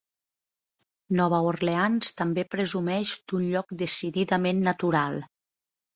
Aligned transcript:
Nova 1.19 1.41
Orleans 1.49 2.09
també 2.21 2.45
presumeix 2.55 3.13
d'un 3.33 3.45
lloc 3.53 3.77
decididament 3.83 4.65
natural. 4.73 5.21